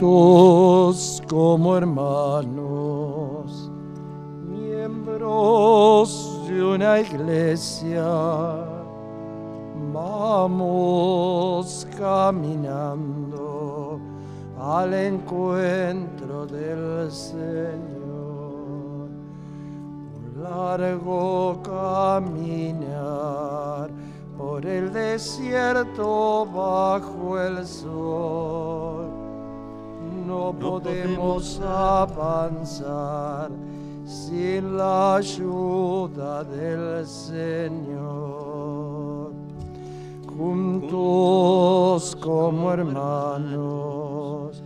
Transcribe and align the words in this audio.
juntos 0.00 1.22
como 1.28 1.76
hermanos, 1.76 3.70
miembros 4.46 6.40
de 6.48 6.62
una 6.62 7.00
iglesia, 7.00 8.06
vamos 9.92 11.84
caminando 11.96 13.98
al 14.60 14.94
encuentro 14.94 16.46
del 16.46 17.10
Señor. 17.10 17.88
Un 20.14 20.42
largo 20.42 21.60
caminar 21.62 22.78
por 24.36 24.64
el 24.64 24.92
desierto 24.92 26.46
bajo 26.46 27.40
el 27.40 27.66
sol. 27.66 29.17
No, 30.28 30.52
podemos 30.52 31.58
avanzar 31.60 33.50
sin 34.04 34.76
la 34.76 35.16
ayuda 35.16 36.44
del 36.44 37.06
Señor. 37.06 39.32
Juntos 40.36 42.14
como 42.16 42.74
hermanos, 42.74 44.62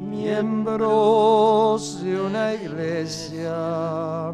miembros 0.00 2.02
de 2.02 2.20
una 2.20 2.54
iglesia, 2.54 4.32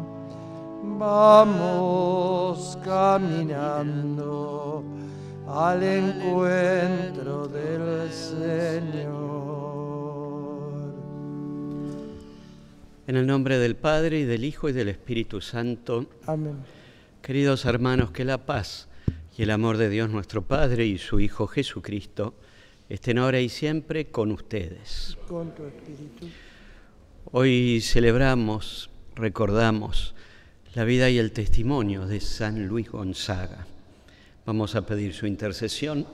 vamos 0.97 2.75
caminando 2.83 4.83
al 5.47 5.83
encuentro 5.83 7.47
del 7.47 8.11
Señor. 8.11 9.16
En 13.07 13.15
el 13.15 13.25
nombre 13.25 13.57
del 13.57 13.77
Padre 13.77 14.19
y 14.19 14.25
del 14.25 14.43
Hijo 14.43 14.67
y 14.67 14.73
del 14.73 14.89
Espíritu 14.89 15.39
Santo. 15.39 16.07
Amén. 16.25 16.57
Queridos 17.21 17.63
hermanos, 17.63 18.11
que 18.11 18.25
la 18.25 18.45
paz 18.45 18.89
y 19.37 19.43
el 19.43 19.51
amor 19.51 19.77
de 19.77 19.87
Dios 19.87 20.09
nuestro 20.09 20.41
Padre 20.41 20.85
y 20.85 20.97
su 20.97 21.21
Hijo 21.21 21.47
Jesucristo 21.47 22.33
estén 22.89 23.17
ahora 23.17 23.39
y 23.39 23.47
siempre 23.47 24.07
con 24.07 24.33
ustedes. 24.33 25.17
Con 25.25 25.55
tu 25.55 25.63
espíritu. 25.63 26.27
Hoy 27.31 27.79
celebramos, 27.79 28.89
recordamos 29.15 30.13
la 30.75 30.83
vida 30.83 31.09
y 31.09 31.17
el 31.17 31.31
testimonio 31.31 32.07
de 32.07 32.19
San 32.19 32.67
Luis 32.67 32.89
Gonzaga. 32.89 33.67
Vamos 34.45 34.75
a 34.75 34.85
pedir 34.85 35.13
su 35.13 35.27
intercesión 35.27 36.05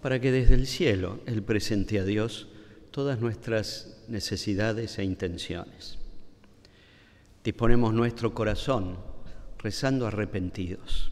para 0.00 0.20
que 0.20 0.32
desde 0.32 0.54
el 0.54 0.66
cielo 0.66 1.20
Él 1.26 1.44
presente 1.44 2.00
a 2.00 2.04
Dios 2.04 2.48
todas 2.90 3.20
nuestras 3.20 4.02
necesidades 4.08 4.98
e 4.98 5.04
intenciones. 5.04 6.01
Disponemos 7.44 7.92
nuestro 7.92 8.32
corazón 8.32 8.98
rezando 9.58 10.06
arrepentidos. 10.06 11.10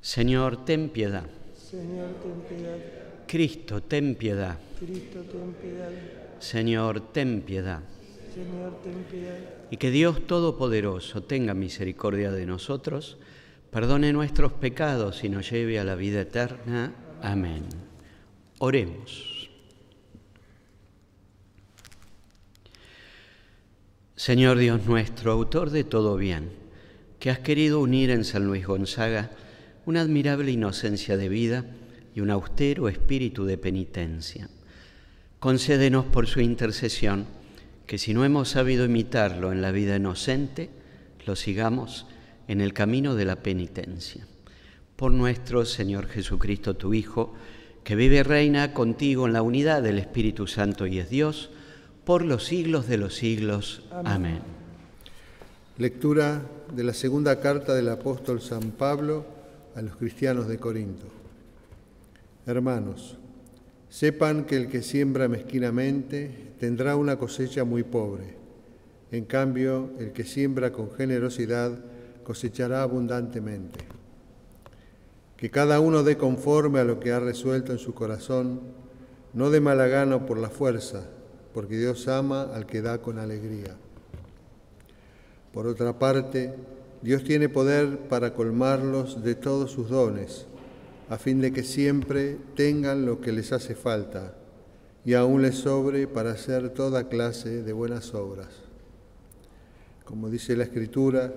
Señor, 0.00 0.64
ten 0.64 0.88
piedad. 0.88 1.26
Señor, 1.56 2.14
ten 2.22 2.40
piedad. 2.48 2.78
Cristo, 3.26 3.82
ten 3.82 4.14
piedad. 4.16 4.58
Cristo, 4.78 5.22
ten 5.22 5.52
piedad. 5.54 5.90
Señor, 6.38 7.12
ten 7.12 7.42
piedad. 7.42 7.80
Señor, 8.34 8.82
ten 8.82 9.04
piedad. 9.10 9.38
Y 9.70 9.76
que 9.76 9.90
Dios 9.90 10.26
Todopoderoso 10.26 11.22
tenga 11.22 11.54
misericordia 11.54 12.30
de 12.30 12.46
nosotros, 12.46 13.16
perdone 13.70 14.12
nuestros 14.12 14.52
pecados 14.52 15.24
y 15.24 15.28
nos 15.28 15.50
lleve 15.50 15.78
a 15.78 15.84
la 15.84 15.94
vida 15.94 16.20
eterna. 16.20 16.92
Amén. 17.22 17.64
Oremos. 18.58 19.33
Señor 24.16 24.58
Dios 24.58 24.86
nuestro, 24.86 25.32
autor 25.32 25.70
de 25.70 25.82
todo 25.82 26.16
bien, 26.16 26.50
que 27.18 27.30
has 27.30 27.40
querido 27.40 27.80
unir 27.80 28.10
en 28.10 28.24
San 28.24 28.46
Luis 28.46 28.64
Gonzaga 28.64 29.32
una 29.86 30.02
admirable 30.02 30.52
inocencia 30.52 31.16
de 31.16 31.28
vida 31.28 31.64
y 32.14 32.20
un 32.20 32.30
austero 32.30 32.88
espíritu 32.88 33.44
de 33.44 33.58
penitencia. 33.58 34.48
Concédenos 35.40 36.04
por 36.04 36.28
su 36.28 36.40
intercesión 36.40 37.26
que 37.88 37.98
si 37.98 38.14
no 38.14 38.24
hemos 38.24 38.50
sabido 38.50 38.84
imitarlo 38.84 39.50
en 39.50 39.60
la 39.60 39.72
vida 39.72 39.96
inocente, 39.96 40.70
lo 41.26 41.34
sigamos 41.34 42.06
en 42.46 42.60
el 42.60 42.72
camino 42.72 43.16
de 43.16 43.24
la 43.24 43.42
penitencia. 43.42 44.28
Por 44.94 45.10
nuestro 45.10 45.64
Señor 45.64 46.06
Jesucristo, 46.06 46.74
tu 46.76 46.94
Hijo, 46.94 47.34
que 47.82 47.96
vive 47.96 48.18
y 48.18 48.22
reina 48.22 48.74
contigo 48.74 49.26
en 49.26 49.32
la 49.32 49.42
unidad 49.42 49.82
del 49.82 49.98
Espíritu 49.98 50.46
Santo 50.46 50.86
y 50.86 51.00
es 51.00 51.10
Dios, 51.10 51.50
por 52.04 52.24
los 52.24 52.44
siglos 52.44 52.86
de 52.86 52.98
los 52.98 53.14
siglos. 53.14 53.82
Amén. 53.90 54.40
Lectura 55.78 56.42
de 56.74 56.84
la 56.84 56.92
segunda 56.92 57.40
carta 57.40 57.74
del 57.74 57.88
apóstol 57.88 58.40
San 58.40 58.72
Pablo 58.72 59.24
a 59.74 59.82
los 59.82 59.96
cristianos 59.96 60.46
de 60.46 60.58
Corinto. 60.58 61.06
Hermanos, 62.46 63.16
sepan 63.88 64.44
que 64.44 64.56
el 64.56 64.68
que 64.68 64.82
siembra 64.82 65.28
mezquinamente 65.28 66.52
tendrá 66.60 66.94
una 66.96 67.16
cosecha 67.16 67.64
muy 67.64 67.82
pobre. 67.82 68.36
En 69.10 69.24
cambio, 69.24 69.90
el 69.98 70.12
que 70.12 70.24
siembra 70.24 70.72
con 70.72 70.90
generosidad 70.92 71.72
cosechará 72.22 72.82
abundantemente. 72.82 73.80
Que 75.36 75.50
cada 75.50 75.80
uno 75.80 76.02
dé 76.02 76.16
conforme 76.16 76.80
a 76.80 76.84
lo 76.84 77.00
que 77.00 77.12
ha 77.12 77.20
resuelto 77.20 77.72
en 77.72 77.78
su 77.78 77.94
corazón, 77.94 78.60
no 79.32 79.50
de 79.50 79.60
mala 79.60 79.86
gana 79.88 80.26
por 80.26 80.38
la 80.38 80.50
fuerza, 80.50 81.04
porque 81.54 81.78
Dios 81.78 82.08
ama 82.08 82.42
al 82.52 82.66
que 82.66 82.82
da 82.82 82.98
con 82.98 83.18
alegría. 83.18 83.76
Por 85.52 85.68
otra 85.68 85.98
parte, 85.98 86.52
Dios 87.00 87.22
tiene 87.22 87.48
poder 87.48 88.08
para 88.08 88.34
colmarlos 88.34 89.22
de 89.22 89.36
todos 89.36 89.70
sus 89.70 89.88
dones, 89.88 90.46
a 91.08 91.16
fin 91.16 91.40
de 91.40 91.52
que 91.52 91.62
siempre 91.62 92.36
tengan 92.56 93.06
lo 93.06 93.20
que 93.20 93.30
les 93.30 93.52
hace 93.52 93.74
falta 93.74 94.34
y 95.04 95.14
aún 95.14 95.42
les 95.42 95.56
sobre 95.56 96.08
para 96.08 96.32
hacer 96.32 96.70
toda 96.70 97.08
clase 97.08 97.62
de 97.62 97.72
buenas 97.72 98.14
obras. 98.14 98.48
Como 100.04 100.30
dice 100.30 100.56
la 100.56 100.64
Escritura, 100.64 101.32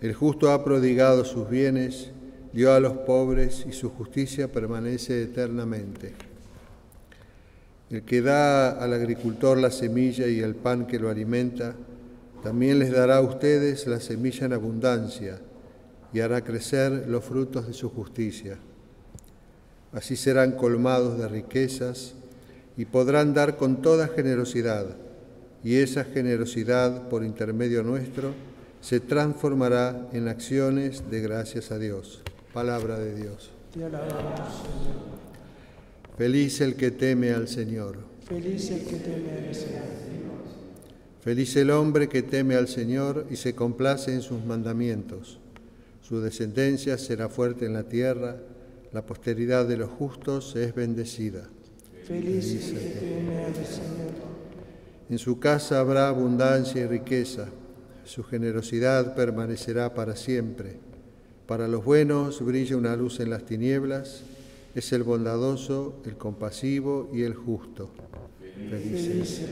el 0.00 0.14
justo 0.14 0.50
ha 0.52 0.64
prodigado 0.64 1.24
sus 1.24 1.50
bienes, 1.50 2.10
dio 2.52 2.72
a 2.72 2.80
los 2.80 2.92
pobres 2.98 3.66
y 3.68 3.72
su 3.72 3.90
justicia 3.90 4.50
permanece 4.50 5.22
eternamente. 5.22 6.27
El 7.90 8.02
que 8.02 8.20
da 8.20 8.70
al 8.70 8.92
agricultor 8.92 9.58
la 9.58 9.70
semilla 9.70 10.26
y 10.26 10.40
el 10.40 10.54
pan 10.54 10.86
que 10.86 10.98
lo 10.98 11.08
alimenta, 11.08 11.74
también 12.42 12.78
les 12.78 12.92
dará 12.92 13.16
a 13.16 13.22
ustedes 13.22 13.86
la 13.86 13.98
semilla 13.98 14.46
en 14.46 14.52
abundancia 14.52 15.40
y 16.12 16.20
hará 16.20 16.42
crecer 16.44 17.06
los 17.08 17.24
frutos 17.24 17.66
de 17.66 17.72
su 17.72 17.90
justicia. 17.90 18.58
Así 19.92 20.16
serán 20.16 20.52
colmados 20.52 21.18
de 21.18 21.28
riquezas 21.28 22.14
y 22.76 22.84
podrán 22.84 23.34
dar 23.34 23.56
con 23.56 23.80
toda 23.82 24.08
generosidad, 24.08 24.86
y 25.64 25.76
esa 25.76 26.04
generosidad 26.04 27.08
por 27.08 27.24
intermedio 27.24 27.82
nuestro 27.82 28.32
se 28.80 29.00
transformará 29.00 30.08
en 30.12 30.28
acciones 30.28 31.10
de 31.10 31.20
gracias 31.20 31.72
a 31.72 31.78
Dios. 31.78 32.20
Palabra 32.52 32.98
de 32.98 33.14
Dios. 33.14 33.50
Te 33.74 33.84
alabamos, 33.84 34.62
Feliz 36.18 36.60
el 36.60 36.74
que 36.74 36.90
teme 36.90 37.30
al 37.30 37.46
Señor. 37.46 37.96
Feliz 38.28 38.72
el 38.72 38.80
que 38.80 38.96
teme 38.96 39.30
al 39.48 39.54
Señor. 39.54 39.78
Feliz 41.20 41.54
el 41.54 41.70
hombre 41.70 42.08
que 42.08 42.22
teme 42.22 42.56
al 42.56 42.66
Señor 42.66 43.28
y 43.30 43.36
se 43.36 43.54
complace 43.54 44.12
en 44.12 44.22
sus 44.22 44.44
mandamientos. 44.44 45.38
Su 46.02 46.20
descendencia 46.20 46.98
será 46.98 47.28
fuerte 47.28 47.66
en 47.66 47.74
la 47.74 47.84
tierra, 47.84 48.36
la 48.92 49.06
posteridad 49.06 49.64
de 49.68 49.76
los 49.76 49.90
justos 49.90 50.56
es 50.56 50.74
bendecida. 50.74 51.48
Feliz 52.04 52.52
el 52.52 52.78
que 52.80 52.88
teme 52.98 53.44
al 53.44 53.54
Señor. 53.54 54.14
En 55.08 55.18
su 55.18 55.38
casa 55.38 55.78
habrá 55.78 56.08
abundancia 56.08 56.82
y 56.82 56.86
riqueza, 56.88 57.46
su 58.02 58.24
generosidad 58.24 59.14
permanecerá 59.14 59.94
para 59.94 60.16
siempre. 60.16 60.80
Para 61.46 61.68
los 61.68 61.84
buenos 61.84 62.44
brilla 62.44 62.76
una 62.76 62.96
luz 62.96 63.20
en 63.20 63.30
las 63.30 63.46
tinieblas, 63.46 64.24
es 64.74 64.92
el 64.92 65.02
bondadoso, 65.02 66.00
el 66.04 66.16
compasivo 66.16 67.10
y 67.12 67.22
el 67.22 67.34
justo. 67.34 67.90
Feliz. 68.70 69.42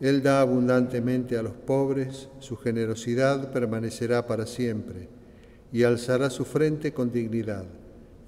Él 0.00 0.22
da 0.22 0.40
abundantemente 0.40 1.38
a 1.38 1.42
los 1.42 1.52
pobres, 1.52 2.28
su 2.40 2.56
generosidad 2.56 3.52
permanecerá 3.52 4.26
para 4.26 4.46
siempre, 4.46 5.08
y 5.72 5.84
alzará 5.84 6.28
su 6.28 6.44
frente 6.44 6.92
con 6.92 7.12
dignidad. 7.12 7.64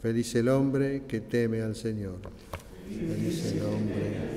Feliz 0.01 0.35
el 0.37 0.49
hombre 0.51 1.03
que 1.09 1.21
teme 1.21 1.63
al 1.63 1.75
Señor. 1.75 2.19
Feliz 2.89 3.53
el 3.53 3.63
hombre. 3.63 4.35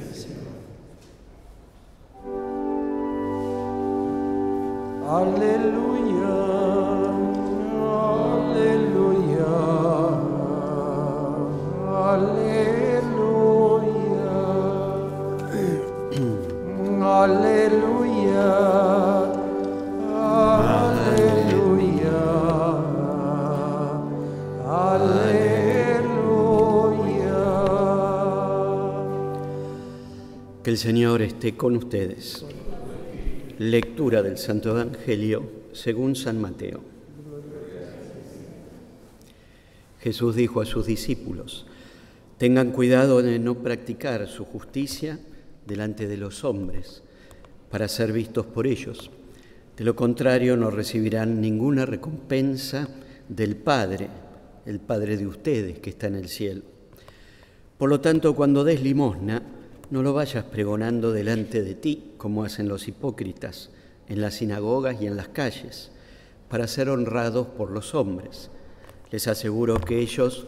Aleluya, 5.09 6.35
aleluya, 8.35 9.47
Aleluya. 11.97 12.37
Aleluya. 24.69 25.47
Que 30.63 30.69
el 30.69 30.77
Señor 30.77 31.23
esté 31.23 31.57
con 31.57 31.75
ustedes. 31.77 32.45
Lectura 33.57 34.21
del 34.21 34.37
Santo 34.37 34.69
Evangelio 34.69 35.49
según 35.73 36.15
San 36.15 36.39
Mateo. 36.39 36.81
Jesús 39.99 40.35
dijo 40.35 40.61
a 40.61 40.65
sus 40.65 40.85
discípulos, 40.85 41.65
tengan 42.37 42.71
cuidado 42.71 43.21
de 43.21 43.39
no 43.39 43.55
practicar 43.55 44.27
su 44.27 44.45
justicia 44.45 45.19
delante 45.65 46.07
de 46.07 46.17
los 46.17 46.43
hombres 46.43 47.01
para 47.69 47.87
ser 47.87 48.11
vistos 48.11 48.45
por 48.45 48.67
ellos. 48.67 49.09
De 49.75 49.83
lo 49.83 49.95
contrario, 49.95 50.55
no 50.57 50.71
recibirán 50.71 51.41
ninguna 51.41 51.85
recompensa 51.85 52.87
del 53.27 53.55
Padre, 53.55 54.09
el 54.65 54.79
Padre 54.79 55.17
de 55.17 55.27
ustedes 55.27 55.79
que 55.79 55.89
está 55.89 56.07
en 56.07 56.15
el 56.15 56.29
cielo. 56.29 56.61
Por 57.77 57.89
lo 57.89 58.01
tanto, 58.01 58.35
cuando 58.35 58.63
des 58.63 58.81
limosna, 58.81 59.43
no 59.89 60.01
lo 60.01 60.13
vayas 60.13 60.43
pregonando 60.45 61.11
delante 61.11 61.61
de 61.61 61.75
ti, 61.75 62.13
como 62.17 62.43
hacen 62.43 62.67
los 62.67 62.87
hipócritas 62.87 63.69
en 64.07 64.21
las 64.21 64.35
sinagogas 64.35 65.01
y 65.01 65.07
en 65.07 65.15
las 65.15 65.27
calles, 65.27 65.91
para 66.49 66.67
ser 66.67 66.89
honrados 66.89 67.47
por 67.47 67.71
los 67.71 67.93
hombres. 67.93 68.49
Les 69.11 69.27
aseguro 69.27 69.79
que 69.79 69.99
ellos 69.99 70.47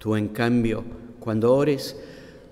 Tú, 0.00 0.16
en 0.16 0.28
cambio, 0.28 0.82
cuando 1.20 1.54
ores, 1.54 1.94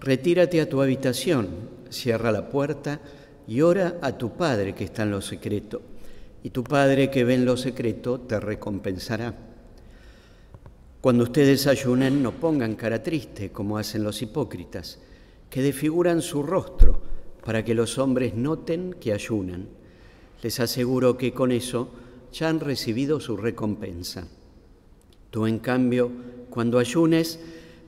retírate 0.01 0.61
a 0.61 0.69
tu 0.69 0.83
habitación, 0.83 1.49
cierra 1.89 2.31
la 2.31 2.51
puerta 2.51 3.01
y 3.47 3.63
ora 3.63 3.97
a 4.03 4.19
tu 4.19 4.37
Padre 4.37 4.75
que 4.75 4.85
está 4.85 5.05
en 5.05 5.13
lo 5.13 5.23
secreto. 5.23 5.81
Y 6.43 6.51
tu 6.51 6.63
Padre 6.63 7.11
que 7.11 7.25
ve 7.25 7.33
en 7.33 7.47
lo 7.47 7.57
secreto 7.57 8.21
te 8.21 8.39
recompensará. 8.39 9.35
Cuando 11.01 11.25
ustedes 11.25 11.67
ayunen, 11.67 12.23
no 12.23 12.33
pongan 12.33 12.75
cara 12.75 13.03
triste 13.03 13.51
como 13.51 13.79
hacen 13.79 14.05
los 14.05 14.21
hipócritas 14.21 14.99
que 15.49 15.63
desfiguran 15.63 16.21
su 16.21 16.43
rostro 16.43 17.01
para 17.43 17.65
que 17.65 17.73
los 17.73 17.97
hombres 17.97 18.35
noten 18.35 18.95
que 19.01 19.15
ayunan. 19.15 19.69
Les 20.43 20.61
aseguro 20.61 21.17
que 21.17 21.33
con 21.33 21.51
eso 21.51 21.89
ya 22.31 22.51
han 22.51 22.61
recibido 22.61 23.21
su 23.21 23.39
recompensa. 23.39 24.29
Tú, 25.31 25.47
en 25.47 25.59
cambio, 25.59 26.11
cuando 26.51 26.79
ayunes, 26.79 27.39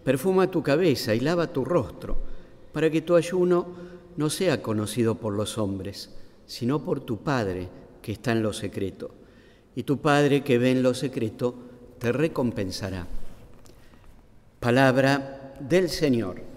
perfuma 0.05 0.51
tu 0.51 0.63
cabeza 0.63 1.15
y 1.15 1.21
lava 1.21 1.53
tu 1.53 1.65
rostro, 1.65 2.17
para 2.73 2.91
que 2.91 3.03
tu 3.03 3.17
ayuno 3.17 3.67
no 4.17 4.31
sea 4.31 4.63
conocido 4.63 5.17
por 5.17 5.33
los 5.33 5.59
hombres, 5.59 6.11
sino 6.47 6.85
por 6.85 7.01
tu 7.01 7.19
Padre 7.19 7.69
que 8.03 8.13
está 8.13 8.33
en 8.33 8.43
lo 8.43 8.53
secreto. 8.53 9.11
Y 9.75 9.85
tu 9.85 9.99
Padre 9.99 10.43
que 10.43 10.59
ve 10.59 10.73
en 10.73 10.83
lo 10.83 10.95
secreto 10.95 11.55
te 11.99 12.13
recompensará. 12.13 13.07
Palabra 14.59 15.57
del 15.61 15.89
Señor. 15.89 16.50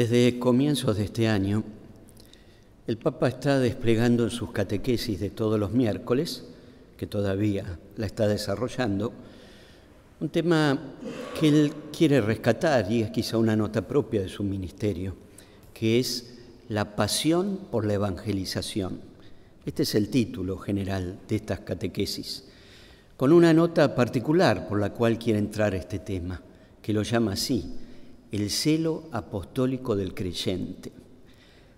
Desde 0.00 0.38
comienzos 0.38 0.96
de 0.96 1.04
este 1.04 1.28
año, 1.28 1.62
el 2.86 2.96
Papa 2.96 3.28
está 3.28 3.58
desplegando 3.58 4.24
en 4.24 4.30
sus 4.30 4.50
catequesis 4.50 5.20
de 5.20 5.28
todos 5.28 5.60
los 5.60 5.72
miércoles, 5.72 6.44
que 6.96 7.06
todavía 7.06 7.78
la 7.98 8.06
está 8.06 8.26
desarrollando, 8.26 9.12
un 10.18 10.30
tema 10.30 10.78
que 11.38 11.48
él 11.48 11.72
quiere 11.94 12.22
rescatar 12.22 12.90
y 12.90 13.02
es 13.02 13.10
quizá 13.10 13.36
una 13.36 13.54
nota 13.54 13.86
propia 13.86 14.22
de 14.22 14.30
su 14.30 14.42
ministerio, 14.42 15.16
que 15.74 15.98
es 16.00 16.32
la 16.70 16.96
pasión 16.96 17.60
por 17.70 17.84
la 17.84 17.92
evangelización. 17.92 19.02
Este 19.66 19.82
es 19.82 19.94
el 19.94 20.08
título 20.08 20.56
general 20.56 21.18
de 21.28 21.36
estas 21.36 21.60
catequesis, 21.60 22.44
con 23.18 23.32
una 23.32 23.52
nota 23.52 23.94
particular 23.94 24.66
por 24.66 24.80
la 24.80 24.94
cual 24.94 25.18
quiere 25.18 25.40
entrar 25.40 25.74
este 25.74 25.98
tema, 25.98 26.40
que 26.80 26.94
lo 26.94 27.02
llama 27.02 27.32
así, 27.32 27.74
el 28.32 28.50
celo 28.50 29.04
apostólico 29.12 29.96
del 29.96 30.14
creyente. 30.14 30.92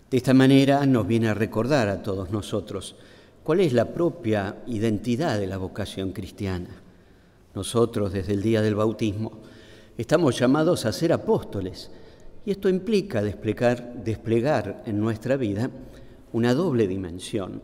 De 0.09 0.17
esta 0.17 0.33
manera 0.33 0.85
nos 0.85 1.07
viene 1.07 1.29
a 1.29 1.33
recordar 1.33 1.87
a 1.87 2.03
todos 2.03 2.29
nosotros 2.29 2.95
cuál 3.43 3.61
es 3.61 3.73
la 3.73 3.93
propia 3.93 4.63
identidad 4.67 5.39
de 5.39 5.47
la 5.47 5.57
vocación 5.57 6.11
cristiana. 6.11 6.69
Nosotros 7.55 8.13
desde 8.13 8.33
el 8.33 8.41
día 8.41 8.61
del 8.61 8.75
bautismo 8.75 9.39
estamos 9.97 10.37
llamados 10.37 10.85
a 10.85 10.91
ser 10.91 11.13
apóstoles 11.13 11.89
y 12.45 12.51
esto 12.51 12.69
implica 12.69 13.21
desplegar, 13.21 14.83
en 14.85 14.99
nuestra 14.99 15.37
vida 15.37 15.71
una 16.31 16.53
doble 16.53 16.87
dimensión, 16.87 17.61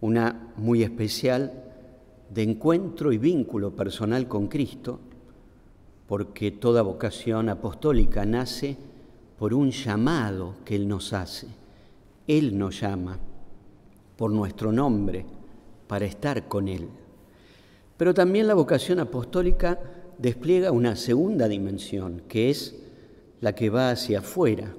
una 0.00 0.52
muy 0.56 0.82
especial 0.82 1.52
de 2.30 2.42
encuentro 2.42 3.12
y 3.12 3.18
vínculo 3.18 3.76
personal 3.76 4.26
con 4.26 4.48
Cristo 4.48 5.00
porque 6.12 6.50
toda 6.50 6.82
vocación 6.82 7.48
apostólica 7.48 8.26
nace 8.26 8.76
por 9.38 9.54
un 9.54 9.70
llamado 9.70 10.56
que 10.62 10.76
Él 10.76 10.86
nos 10.86 11.14
hace. 11.14 11.46
Él 12.26 12.58
nos 12.58 12.82
llama 12.82 13.18
por 14.18 14.30
nuestro 14.30 14.72
nombre 14.72 15.24
para 15.86 16.04
estar 16.04 16.48
con 16.48 16.68
Él. 16.68 16.90
Pero 17.96 18.12
también 18.12 18.46
la 18.46 18.52
vocación 18.52 19.00
apostólica 19.00 19.80
despliega 20.18 20.70
una 20.70 20.96
segunda 20.96 21.48
dimensión, 21.48 22.20
que 22.28 22.50
es 22.50 22.76
la 23.40 23.54
que 23.54 23.70
va 23.70 23.90
hacia 23.90 24.18
afuera, 24.18 24.74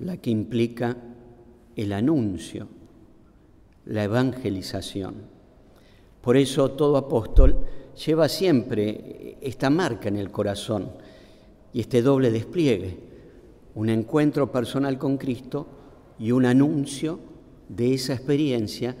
la 0.00 0.16
que 0.16 0.30
implica 0.30 0.96
el 1.76 1.92
anuncio, 1.92 2.66
la 3.84 4.02
evangelización. 4.02 5.29
Por 6.20 6.36
eso 6.36 6.72
todo 6.72 6.96
apóstol 6.96 7.56
lleva 8.04 8.28
siempre 8.28 9.36
esta 9.40 9.70
marca 9.70 10.08
en 10.08 10.16
el 10.16 10.30
corazón 10.30 10.90
y 11.72 11.80
este 11.80 12.02
doble 12.02 12.30
despliegue, 12.30 12.98
un 13.74 13.88
encuentro 13.88 14.50
personal 14.50 14.98
con 14.98 15.16
Cristo 15.16 15.66
y 16.18 16.32
un 16.32 16.44
anuncio 16.44 17.18
de 17.68 17.94
esa 17.94 18.14
experiencia 18.14 18.96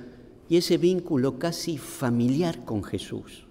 y 0.48 0.56
ese 0.56 0.78
vínculo 0.78 1.38
casi 1.38 1.76
familiar 1.76 2.64
con 2.64 2.82
Jesús. 2.82 3.44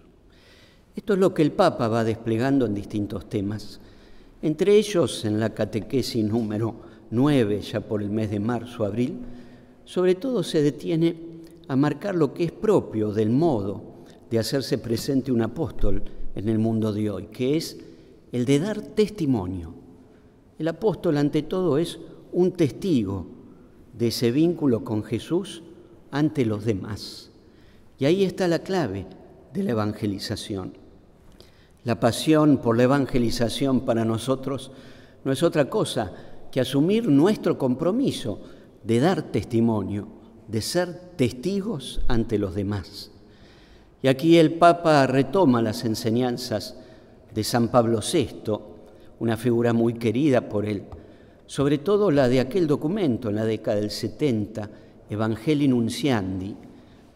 Esto 0.96 1.14
es 1.14 1.20
lo 1.20 1.34
que 1.34 1.42
el 1.42 1.52
Papa 1.52 1.88
va 1.88 2.04
desplegando 2.04 2.66
en 2.66 2.74
distintos 2.74 3.30
temas, 3.30 3.80
entre 4.42 4.76
ellos 4.76 5.24
en 5.26 5.40
la 5.40 5.54
catequesis 5.54 6.24
número 6.26 6.76
9, 7.12 7.62
ya 7.62 7.82
por 7.82 8.02
el 8.02 8.10
mes 8.10 8.32
de 8.32 8.40
marzo, 8.40 8.86
abril, 8.86 9.20
sobre 9.86 10.16
todo 10.16 10.44
se 10.44 10.62
detiene 10.62 11.29
a 11.70 11.76
marcar 11.76 12.16
lo 12.16 12.34
que 12.34 12.44
es 12.46 12.52
propio 12.52 13.14
del 13.14 13.30
modo 13.30 13.84
de 14.30 14.40
hacerse 14.40 14.80
presente 14.80 15.32
un 15.32 15.44
apóstol 15.44 16.04
en 16.36 16.50
el 16.50 16.58
mundo 16.58 16.92
de 16.92 17.12
hoy, 17.12 17.28
que 17.28 17.58
es 17.58 17.78
el 18.32 18.46
de 18.46 18.60
dar 18.60 18.82
testimonio. 18.82 19.76
El 20.58 20.68
apóstol 20.68 21.18
ante 21.18 21.44
todo 21.44 21.78
es 21.78 22.00
un 22.34 22.54
testigo 22.54 23.28
de 23.94 24.08
ese 24.08 24.32
vínculo 24.32 24.84
con 24.84 25.04
Jesús 25.04 25.62
ante 26.10 26.44
los 26.44 26.66
demás. 26.66 27.30
Y 28.00 28.06
ahí 28.06 28.24
está 28.24 28.48
la 28.48 28.60
clave 28.60 29.06
de 29.54 29.64
la 29.64 29.72
evangelización. 29.72 30.74
La 31.84 32.00
pasión 32.00 32.58
por 32.58 32.78
la 32.78 32.84
evangelización 32.84 33.82
para 33.82 34.06
nosotros 34.06 34.72
no 35.24 35.32
es 35.32 35.44
otra 35.44 35.70
cosa 35.70 36.14
que 36.52 36.62
asumir 36.62 37.08
nuestro 37.08 37.60
compromiso 37.60 38.42
de 38.84 39.00
dar 39.00 39.22
testimonio, 39.22 40.19
de 40.52 40.62
ser 40.62 40.94
testigos 41.16 42.02
ante 42.08 42.40
los 42.40 42.56
demás. 42.56 43.12
Y 44.02 44.08
aquí 44.08 44.38
el 44.38 44.54
Papa 44.54 45.06
retoma 45.06 45.62
las 45.62 45.86
enseñanzas 45.86 46.76
de 47.34 47.44
San 47.44 47.70
Pablo 47.70 48.00
VI, 48.02 48.58
una 49.20 49.38
figura 49.38 49.74
muy 49.74 49.94
querida 49.96 50.50
por 50.50 50.66
él, 50.66 50.84
sobre 51.46 51.78
todo 51.78 52.10
la 52.10 52.28
de 52.28 52.40
aquel 52.40 52.66
documento 52.66 53.30
en 53.30 53.36
la 53.36 53.46
década 53.46 53.80
del 53.80 53.92
70, 53.92 54.70
Evangelii 55.10 55.68
Nunciandi, 55.68 56.56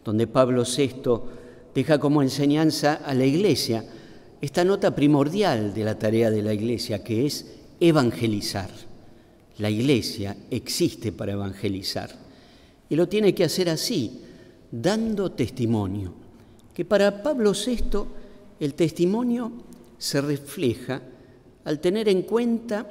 donde 0.04 0.26
Pablo 0.26 0.64
VI 0.64 1.20
deja 1.74 1.98
como 1.98 2.22
enseñanza 2.22 3.00
a 3.04 3.14
la 3.14 3.24
Iglesia 3.24 3.84
esta 4.40 4.64
nota 4.64 4.94
primordial 4.94 5.72
de 5.72 5.84
la 5.84 5.98
tarea 5.98 6.30
de 6.30 6.42
la 6.42 6.52
Iglesia, 6.52 7.02
que 7.02 7.24
es 7.24 7.46
evangelizar. 7.80 8.68
La 9.58 9.70
Iglesia 9.70 10.36
existe 10.50 11.12
para 11.12 11.32
evangelizar 11.32 12.23
y 12.88 12.96
lo 12.96 13.08
tiene 13.08 13.34
que 13.34 13.44
hacer 13.44 13.68
así, 13.68 14.20
dando 14.70 15.32
testimonio, 15.32 16.12
que 16.72 16.84
para 16.84 17.22
Pablo 17.22 17.52
VI 17.52 18.04
el 18.60 18.74
testimonio 18.74 19.52
se 19.98 20.20
refleja 20.20 21.00
al 21.64 21.80
tener 21.80 22.08
en 22.08 22.22
cuenta 22.22 22.86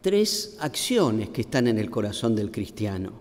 tres 0.00 0.56
acciones 0.60 1.30
que 1.30 1.42
están 1.42 1.66
en 1.66 1.78
el 1.78 1.90
corazón 1.90 2.34
del 2.34 2.50
cristiano. 2.50 3.12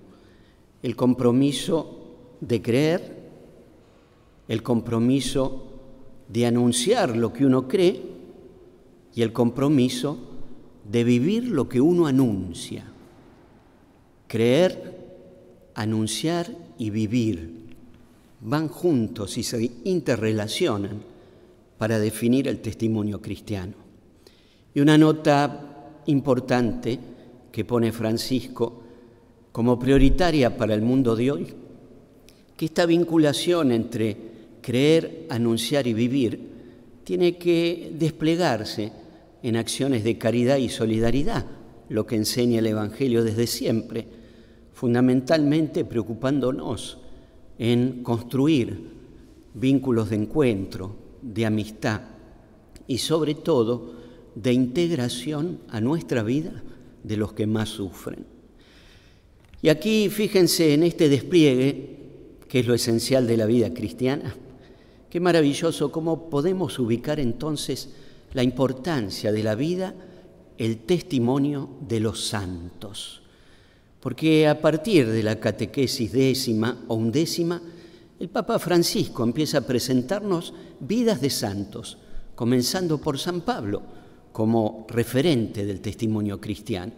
El 0.82 0.96
compromiso 0.96 2.00
de 2.42 2.62
creer, 2.62 3.20
el 4.48 4.64
compromiso 4.64 5.66
de 6.28 6.46
anunciar 6.46 7.16
lo 7.16 7.34
que 7.34 7.46
uno 7.46 7.68
cree 7.68 8.02
y 9.14 9.22
el 9.22 9.34
compromiso 9.34 10.18
de 10.90 11.04
vivir 11.04 11.46
lo 11.46 11.68
que 11.68 11.82
uno 11.82 12.08
anuncia. 12.08 12.86
Creer, 14.28 14.99
anunciar 15.80 16.54
y 16.78 16.90
vivir 16.90 17.52
van 18.42 18.68
juntos 18.68 19.38
y 19.38 19.44
se 19.44 19.72
interrelacionan 19.86 21.02
para 21.78 22.00
definir 22.00 22.50
el 22.50 22.60
testimonio 22.60 23.22
cristiano. 23.22 23.74
Y 24.74 24.82
una 24.82 24.98
nota 24.98 26.02
importante 26.08 27.00
que 27.50 27.64
pone 27.64 27.94
Francisco 27.94 28.84
como 29.54 29.80
prioritaria 29.80 30.58
para 30.58 30.74
el 30.74 30.82
mundo 30.82 31.16
de 31.16 31.32
hoy, 31.32 31.48
que 32.58 32.66
esta 32.66 32.86
vinculación 32.86 33.72
entre 33.72 34.18
creer, 34.62 35.28
anunciar 35.30 35.88
y 35.88 35.94
vivir 35.94 36.40
tiene 37.06 37.38
que 37.38 37.94
desplegarse 37.98 38.92
en 39.42 39.56
acciones 39.56 40.04
de 40.04 40.18
caridad 40.18 40.58
y 40.58 40.68
solidaridad, 40.68 41.46
lo 41.88 42.06
que 42.06 42.18
enseña 42.18 42.60
el 42.60 42.68
Evangelio 42.68 43.24
desde 43.24 43.48
siempre, 43.48 44.19
fundamentalmente 44.80 45.84
preocupándonos 45.84 47.00
en 47.58 48.02
construir 48.02 48.80
vínculos 49.54 50.10
de 50.10 50.16
encuentro, 50.16 50.96
de 51.22 51.46
amistad 51.46 52.00
y 52.88 53.00
sobre 53.00 53.36
todo 53.36 53.96
de 54.36 54.54
integración 54.54 55.60
a 55.68 55.82
nuestra 55.82 56.24
vida 56.24 56.64
de 57.04 57.18
los 57.18 57.34
que 57.34 57.46
más 57.46 57.68
sufren. 57.68 58.26
Y 59.62 59.68
aquí 59.68 60.08
fíjense 60.08 60.74
en 60.74 60.84
este 60.84 61.10
despliegue, 61.10 61.98
que 62.48 62.60
es 62.62 62.66
lo 62.66 62.74
esencial 62.74 63.28
de 63.28 63.36
la 63.36 63.48
vida 63.48 63.74
cristiana, 63.74 64.34
qué 65.10 65.20
maravilloso 65.20 65.92
cómo 65.92 66.30
podemos 66.30 66.80
ubicar 66.80 67.20
entonces 67.20 67.90
la 68.32 68.44
importancia 68.44 69.34
de 69.34 69.44
la 69.44 69.56
vida, 69.56 69.94
el 70.58 70.78
testimonio 70.78 71.70
de 71.86 72.00
los 72.00 72.26
santos. 72.26 73.24
Porque 74.00 74.48
a 74.48 74.62
partir 74.62 75.08
de 75.08 75.24
la 75.24 75.40
catequesis 75.40 76.12
décima 76.12 76.86
o 76.88 76.96
undécima, 76.96 77.62
el 78.20 78.30
Papa 78.30 78.60
Francisco 78.60 79.24
empieza 79.24 79.60
a 79.60 79.68
presentarnos 79.68 80.54
vidas 80.80 81.22
de 81.22 81.30
santos, 81.30 81.98
comenzando 82.36 83.00
por 83.00 83.18
San 83.18 83.42
Pablo 83.42 83.82
como 84.32 84.86
referente 84.90 85.66
del 85.66 85.82
testimonio 85.82 86.40
cristiano. 86.40 86.94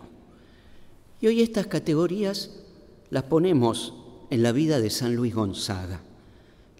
Y 1.19 1.27
hoy 1.27 1.41
estas 1.41 1.67
categorías 1.67 2.51
las 3.09 3.23
ponemos 3.23 3.93
en 4.29 4.43
la 4.43 4.51
vida 4.51 4.79
de 4.79 4.89
San 4.89 5.15
Luis 5.15 5.35
Gonzaga. 5.35 6.01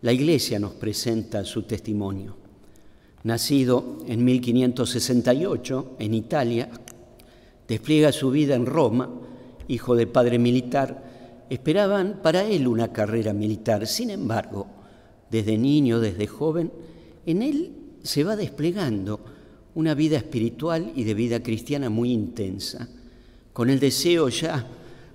La 0.02 0.14
Iglesia 0.14 0.60
nos 0.60 0.74
presenta 0.74 1.46
su 1.46 1.64
testimonio. 1.64 2.36
Nacido 3.24 4.00
en 4.08 4.26
1568 4.26 5.96
en 6.00 6.14
Italia, 6.16 6.70
despliega 7.68 8.12
su 8.12 8.32
vida 8.32 8.56
en 8.56 8.66
Roma, 8.66 9.10
hijo 9.68 9.96
de 9.96 10.08
padre 10.08 10.40
militar, 10.40 11.46
esperaban 11.50 12.20
para 12.24 12.44
él 12.44 12.68
una 12.68 12.94
carrera 12.94 13.34
militar. 13.34 13.88
Sin 13.88 14.10
embargo, 14.10 14.68
desde 15.30 15.58
niño, 15.58 16.00
desde 16.00 16.28
joven, 16.28 16.72
en 17.26 17.42
él 17.42 17.72
se 18.04 18.24
va 18.24 18.36
desplegando 18.36 19.20
una 19.76 19.94
vida 19.94 20.18
espiritual 20.18 20.92
y 20.96 21.04
de 21.04 21.14
vida 21.14 21.42
cristiana 21.42 21.90
muy 21.90 22.12
intensa, 22.12 22.90
con 23.54 23.70
el 23.70 23.80
deseo 23.80 24.30
ya 24.30 24.68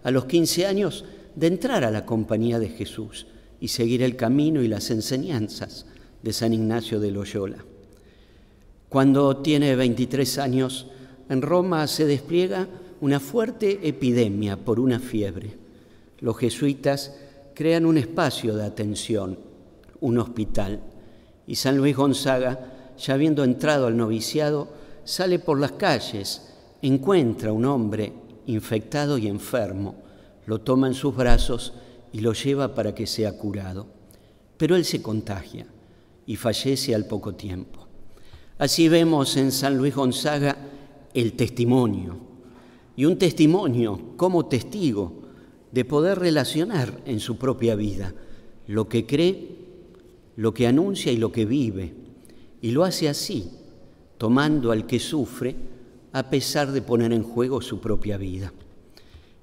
a 0.03 0.11
los 0.11 0.27
15 0.27 0.67
años 0.67 1.05
de 1.35 1.47
entrar 1.49 1.85
a 1.85 1.91
la 1.91 2.07
compañía 2.07 2.59
de 2.59 2.71
Jesús 2.71 3.27
y 3.61 3.69
seguir 3.69 4.03
el 4.03 4.17
camino 4.17 4.63
y 4.63 4.69
las 4.69 4.91
enseñanzas 4.91 5.87
de 6.23 6.33
San 6.33 6.53
Ignacio 6.53 7.01
de 7.01 7.11
Loyola. 7.11 7.65
Cuando 8.89 9.39
tiene 9.39 9.77
23 9.77 10.39
años, 10.39 10.87
en 11.29 11.43
Roma 11.43 11.87
se 11.87 12.07
despliega 12.07 12.69
una 13.01 13.21
fuerte 13.21 13.87
epidemia 13.87 14.57
por 14.57 14.81
una 14.81 14.99
fiebre. 14.99 15.57
Los 16.21 16.37
jesuitas 16.39 17.15
crean 17.55 17.87
un 17.87 17.99
espacio 17.99 18.57
de 18.57 18.65
atención, 18.65 19.39
un 20.01 20.19
hospital, 20.19 20.81
y 21.47 21.57
San 21.57 21.77
Luis 21.77 21.97
Gonzaga, 21.97 22.95
ya 22.99 23.15
habiendo 23.15 23.45
entrado 23.45 23.87
al 23.87 23.97
noviciado, 23.97 24.69
sale 25.05 25.39
por 25.39 25.61
las 25.61 25.73
calles, 25.73 26.53
encuentra 26.83 27.53
un 27.53 27.65
hombre 27.65 28.13
infectado 28.47 29.19
y 29.19 29.27
enfermo, 29.27 29.95
lo 30.47 30.61
toma 30.61 30.87
en 30.87 30.95
sus 30.95 31.15
brazos 31.15 31.75
y 32.13 32.21
lo 32.21 32.33
lleva 32.33 32.75
para 32.75 32.95
que 32.95 33.07
sea 33.07 33.37
curado. 33.37 33.87
Pero 34.57 34.77
él 34.77 34.85
se 34.85 35.03
contagia 35.03 35.67
y 36.27 36.37
fallece 36.37 36.95
al 36.95 37.07
poco 37.07 37.35
tiempo. 37.35 37.87
Así 38.59 38.89
vemos 38.89 39.37
en 39.37 39.53
San 39.53 39.77
Luis 39.77 39.95
Gonzaga 39.95 40.57
el 41.13 41.35
testimonio, 41.35 42.19
y 42.97 43.05
un 43.05 43.19
testimonio 43.19 44.01
como 44.17 44.47
testigo 44.47 45.13
de 45.71 45.85
poder 45.85 46.19
relacionar 46.19 47.03
en 47.05 47.21
su 47.21 47.37
propia 47.37 47.75
vida 47.75 48.15
lo 48.67 48.89
que 48.89 49.07
cree, 49.07 49.49
lo 50.37 50.53
que 50.53 50.67
anuncia 50.67 51.13
y 51.13 51.17
lo 51.17 51.31
que 51.31 51.45
vive, 51.45 51.95
y 52.61 52.71
lo 52.71 52.85
hace 52.85 53.09
así, 53.09 53.51
tomando 54.19 54.73
al 54.73 54.87
que 54.87 54.99
sufre 54.99 55.55
a 56.13 56.31
pesar 56.31 56.73
de 56.73 56.83
poner 56.83 57.13
en 57.13 57.23
juego 57.23 57.61
su 57.61 57.81
propia 57.81 58.17
vida. 58.17 58.53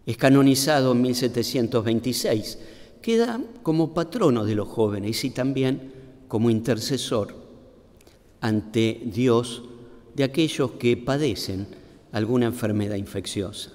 Es 0.06 0.18
canonizado 0.18 0.92
en 0.92 1.02
1726, 1.02 2.58
queda 3.02 3.40
como 3.62 3.94
patrono 3.94 4.44
de 4.44 4.56
los 4.56 4.68
jóvenes 4.68 5.24
y 5.24 5.30
también 5.30 5.94
como 6.28 6.50
intercesor 6.50 7.36
ante 8.42 9.02
Dios 9.06 9.64
de 10.16 10.24
aquellos 10.24 10.72
que 10.72 10.98
padecen 10.98 11.68
alguna 12.14 12.46
enfermedad 12.46 12.96
infecciosa. 12.96 13.72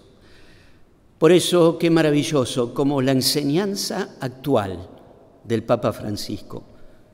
Por 1.18 1.32
eso, 1.32 1.78
qué 1.78 1.90
maravilloso 1.90 2.72
como 2.72 3.02
la 3.02 3.12
enseñanza 3.12 4.16
actual 4.20 4.88
del 5.44 5.64
Papa 5.64 5.92
Francisco 5.92 6.62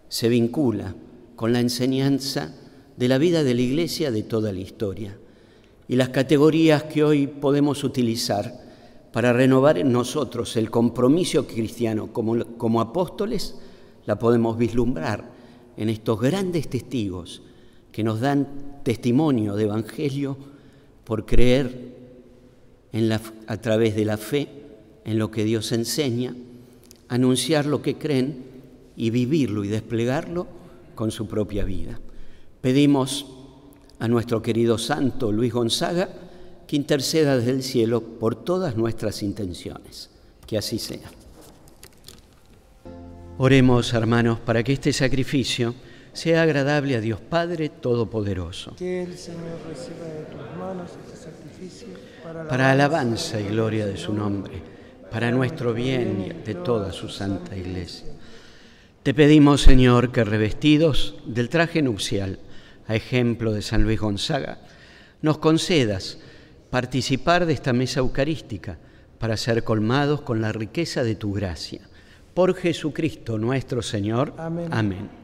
se 0.09 0.28
vincula 0.28 0.95
con 1.35 1.52
la 1.52 1.61
enseñanza 1.61 2.54
de 2.97 3.09
la 3.09 3.19
vida 3.19 3.43
de 3.43 3.54
la 3.54 3.62
Iglesia 3.62 4.11
de 4.11 4.23
toda 4.23 4.52
la 4.52 4.61
historia. 4.61 5.19
Y 5.88 5.97
las 5.97 6.11
categorías 6.11 6.85
que 6.85 7.02
hoy 7.02 7.26
podemos 7.26 7.83
utilizar 7.83 8.62
para 9.11 9.33
renovar 9.33 9.78
en 9.78 9.90
nosotros 9.90 10.57
el 10.57 10.71
compromiso 10.71 11.47
cristiano 11.47 12.12
como, 12.12 12.45
como 12.59 12.81
apóstoles, 12.83 13.57
la 14.04 14.19
podemos 14.19 14.59
vislumbrar 14.59 15.31
en 15.76 15.88
estos 15.88 16.21
grandes 16.21 16.69
testigos 16.69 17.43
que 17.90 18.04
nos 18.04 18.21
dan 18.21 18.81
testimonio 18.83 19.57
de 19.57 19.64
Evangelio 19.64 20.53
por 21.04 21.26
creer 21.26 21.94
en 22.92 23.08
la, 23.08 23.20
a 23.46 23.56
través 23.58 23.94
de 23.96 24.04
la 24.04 24.16
fe 24.16 24.49
en 25.04 25.18
lo 25.18 25.30
que 25.30 25.44
Dios 25.44 25.73
enseña, 25.73 26.34
anunciar 27.08 27.66
lo 27.66 27.82
que 27.82 27.96
creen 27.96 28.44
y 28.96 29.11
vivirlo 29.11 29.64
y 29.64 29.68
desplegarlo 29.68 30.46
con 30.94 31.11
su 31.11 31.26
propia 31.26 31.64
vida. 31.64 32.00
Pedimos 32.61 33.26
a 33.99 34.08
nuestro 34.08 34.42
querido 34.42 34.78
santo 34.78 35.32
Luis 35.32 35.52
Gonzaga 35.52 36.08
que 36.66 36.76
interceda 36.76 37.37
desde 37.37 37.50
el 37.50 37.62
cielo 37.62 38.02
por 38.02 38.34
todas 38.34 38.76
nuestras 38.76 39.23
intenciones. 39.23 40.11
Que 40.46 40.58
así 40.58 40.78
sea. 40.78 41.11
Oremos, 43.38 43.92
hermanos, 43.92 44.38
para 44.40 44.62
que 44.62 44.73
este 44.73 44.92
sacrificio 44.92 45.75
sea 46.14 46.42
agradable 46.42 46.97
a 46.97 47.00
Dios 47.00 47.21
Padre 47.21 47.68
Todopoderoso. 47.68 48.75
Que 48.76 49.02
el 49.02 49.18
Señor 49.18 49.59
reciba 49.68 50.06
de 50.06 50.23
tus 50.25 50.59
manos 50.59 50.90
este 51.04 51.16
sacrificio 51.16 51.88
para, 52.23 52.49
Para 52.49 52.71
alabanza 52.71 53.40
y 53.40 53.49
gloria 53.49 53.85
de 53.85 53.97
su 53.97 54.14
nombre, 54.14 54.62
para 55.11 55.30
nuestro 55.30 55.75
bien 55.75 56.25
y 56.25 56.47
de 56.47 56.54
toda 56.54 56.92
su 56.92 57.09
santa 57.09 57.56
iglesia. 57.56 58.06
Te 59.02 59.12
pedimos, 59.12 59.61
Señor, 59.61 60.12
que 60.12 60.25
revestidos 60.25 61.16
del 61.26 61.50
traje 61.50 61.83
nupcial, 61.83 62.38
a 62.87 62.94
ejemplo 62.94 63.52
de 63.52 63.61
San 63.61 63.83
Luis 63.83 64.00
Gonzaga, 64.00 64.61
nos 65.21 65.38
concedas 65.38 66.18
participar 66.71 67.44
de 67.44 67.52
esta 67.52 67.73
mesa 67.73 68.00
eucarística 68.00 68.78
para 69.18 69.37
ser 69.37 69.64
colmados 69.64 70.21
con 70.21 70.40
la 70.40 70.52
riqueza 70.52 71.02
de 71.02 71.16
tu 71.16 71.33
gracia. 71.33 71.80
Por 72.35 72.54
Jesucristo 72.54 73.38
nuestro 73.38 73.83
Señor. 73.83 74.35
Amén. 74.38 75.24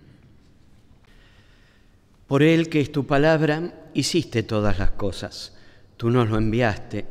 Por 2.31 2.43
Él 2.43 2.69
que 2.69 2.79
es 2.79 2.93
tu 2.93 3.05
palabra, 3.05 3.89
hiciste 3.93 4.41
todas 4.41 4.79
las 4.79 4.91
cosas. 4.91 5.53
Tú 5.97 6.09
nos 6.09 6.29
lo 6.29 6.37
enviaste, 6.37 7.03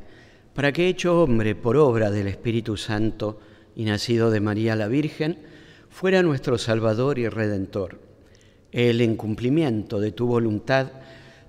para 0.54 0.72
que 0.72 0.88
hecho 0.88 1.22
hombre 1.22 1.54
por 1.54 1.76
obra 1.76 2.10
del 2.10 2.26
Espíritu 2.26 2.78
Santo 2.78 3.38
y 3.76 3.84
nacido 3.84 4.30
de 4.30 4.40
María 4.40 4.76
la 4.76 4.88
Virgen, 4.88 5.36
fuera 5.90 6.22
nuestro 6.22 6.56
Salvador 6.56 7.18
y 7.18 7.28
Redentor. 7.28 8.00
Él, 8.72 9.02
en 9.02 9.14
cumplimiento 9.14 10.00
de 10.00 10.10
tu 10.12 10.26
voluntad, 10.26 10.90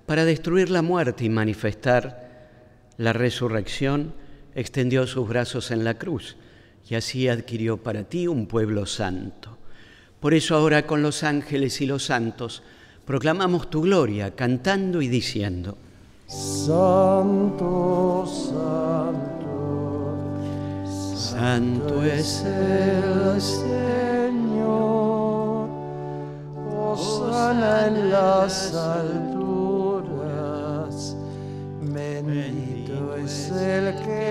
para 0.05 0.25
destruir 0.25 0.69
la 0.69 0.81
muerte 0.81 1.23
y 1.23 1.29
manifestar 1.29 2.49
la 2.97 3.13
resurrección, 3.13 4.13
extendió 4.53 5.07
sus 5.07 5.29
brazos 5.29 5.71
en 5.71 5.85
la 5.85 5.97
cruz 5.97 6.35
y 6.89 6.95
así 6.95 7.29
adquirió 7.29 7.77
para 7.77 8.03
ti 8.03 8.27
un 8.27 8.47
pueblo 8.47 8.85
santo. 8.85 9.57
Por 10.19 10.33
eso 10.33 10.57
ahora 10.57 10.85
con 10.85 11.01
los 11.01 11.23
ángeles 11.23 11.79
y 11.79 11.85
los 11.85 12.03
santos 12.03 12.63
proclamamos 13.05 13.69
tu 13.69 13.81
gloria, 13.81 14.35
cantando 14.35 15.01
y 15.01 15.07
diciendo, 15.07 15.77
Santo, 16.27 18.25
santo, 18.25 20.15
Santo 21.15 22.03
es 22.03 22.43
el 22.45 23.41
Señor, 23.41 24.89
Osana 26.77 27.87
en 27.87 28.11
las 28.11 28.73
alturas, 28.73 29.31
bendito 31.81 33.15
es 33.17 33.51
el 33.51 33.95
que 34.03 34.30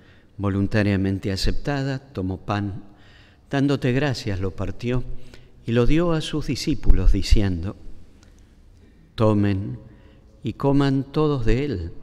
voluntariamente 0.41 1.31
aceptada, 1.31 1.99
tomó 1.99 2.37
pan, 2.37 2.83
dándote 3.51 3.91
gracias 3.91 4.39
lo 4.39 4.55
partió 4.55 5.03
y 5.67 5.71
lo 5.71 5.85
dio 5.85 6.13
a 6.13 6.21
sus 6.21 6.47
discípulos, 6.47 7.11
diciendo, 7.11 7.75
tomen 9.13 9.77
y 10.41 10.53
coman 10.53 11.03
todos 11.03 11.45
de 11.45 11.65
él, 11.65 11.93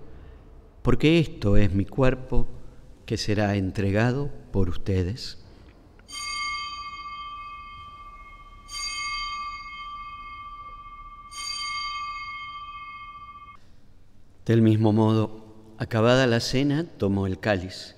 porque 0.83 1.19
esto 1.19 1.57
es 1.57 1.75
mi 1.75 1.85
cuerpo 1.85 2.47
que 3.07 3.17
será 3.17 3.57
entregado 3.57 4.31
por 4.53 4.69
ustedes. 4.69 5.39
Del 14.47 14.63
mismo 14.63 14.93
modo, 14.93 15.45
acabada 15.77 16.29
la 16.29 16.39
cena, 16.39 16.87
tomó 16.99 17.27
el 17.27 17.41
cáliz 17.41 17.98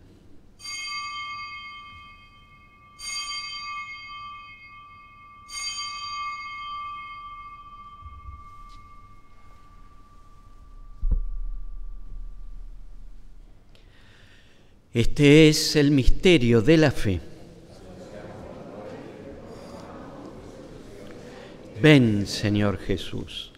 Este 14.93 15.47
es 15.47 15.77
el 15.77 15.91
misterio 15.91 16.61
de 16.61 16.75
la 16.75 16.91
fe. 16.91 17.21
Ven, 21.81 22.27
Señor 22.27 22.77
Jesús. 22.77 23.53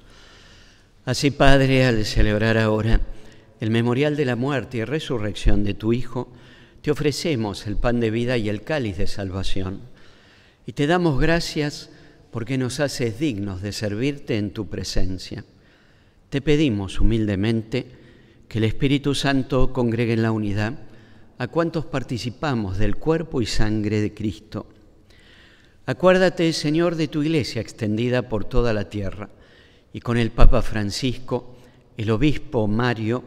Así, 1.06 1.32
Padre, 1.32 1.86
al 1.86 2.06
celebrar 2.06 2.60
ahora 2.60 3.02
el 3.60 3.72
memorial 3.72 4.16
de 4.16 4.26
la 4.26 4.36
muerte 4.36 4.78
y 4.78 4.84
resurrección 4.84 5.64
de 5.64 5.74
tu 5.74 5.92
Hijo, 5.92 6.32
te 6.84 6.92
ofrecemos 6.92 7.66
el 7.66 7.78
pan 7.78 8.00
de 8.00 8.12
vida 8.12 8.38
y 8.38 8.48
el 8.48 8.62
cáliz 8.62 8.98
de 8.98 9.08
salvación. 9.08 9.82
Y 10.68 10.74
te 10.74 10.86
damos 10.86 11.20
gracias 11.20 11.90
porque 12.30 12.60
nos 12.60 12.80
haces 12.80 13.18
dignos 13.18 13.64
de 13.64 13.72
servirte 13.72 14.38
en 14.38 14.52
tu 14.52 14.68
presencia. 14.68 15.44
Te 16.30 16.42
pedimos 16.42 17.00
humildemente 17.00 17.88
que 18.48 18.60
el 18.60 18.66
Espíritu 18.66 19.16
Santo 19.16 19.74
congregue 19.74 20.14
en 20.14 20.22
la 20.22 20.32
unidad 20.32 20.93
a 21.44 21.50
cuantos 21.50 21.86
participamos 21.86 22.78
del 22.78 22.96
cuerpo 22.96 23.42
y 23.42 23.46
sangre 23.46 24.00
de 24.00 24.14
Cristo. 24.14 24.66
Acuérdate, 25.86 26.54
Señor, 26.54 26.96
de 26.96 27.10
tu 27.10 27.22
iglesia 27.22 27.60
extendida 27.60 28.30
por 28.30 28.46
toda 28.46 28.72
la 28.72 28.88
tierra 28.88 29.28
y 29.92 30.00
con 30.00 30.16
el 30.16 30.32
Papa 30.32 30.62
Francisco, 30.62 31.58
el 31.98 32.12
obispo 32.12 32.66
Mario, 32.70 33.26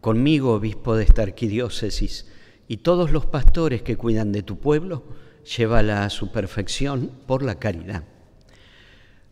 conmigo, 0.00 0.54
obispo 0.54 0.96
de 0.96 1.04
esta 1.04 1.20
arquidiócesis, 1.20 2.26
y 2.68 2.78
todos 2.78 3.10
los 3.10 3.26
pastores 3.26 3.82
que 3.82 3.98
cuidan 3.98 4.32
de 4.32 4.42
tu 4.42 4.58
pueblo, 4.58 5.04
llévala 5.44 6.06
a 6.06 6.10
su 6.10 6.32
perfección 6.32 7.10
por 7.26 7.42
la 7.42 7.56
caridad. 7.56 8.02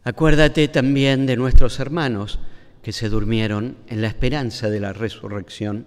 Acuérdate 0.05 0.69
también 0.69 1.25
de 1.25 1.39
nuestros 1.39 1.81
hermanos 1.81 2.39
que 2.83 2.93
se 2.93 3.09
durmieron 3.09 3.79
en 3.87 4.03
la 4.03 4.09
esperanza 4.09 4.69
de 4.69 4.81
la 4.81 4.93
resurrección 4.93 5.87